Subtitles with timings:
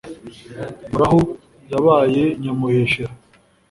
[0.91, 1.19] murahu
[1.71, 3.13] yabaye nyamuheshera